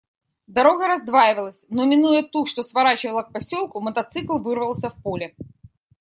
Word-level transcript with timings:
Дорога 0.47 0.87
раздваивалась, 0.87 1.67
но, 1.69 1.85
минуя 1.85 2.23
ту, 2.23 2.47
что 2.47 2.63
сворачивала 2.63 3.21
к 3.21 3.31
поселку, 3.31 3.81
мотоцикл 3.81 4.39
вырвался 4.39 4.89
в 4.89 4.99
поле. 5.03 5.35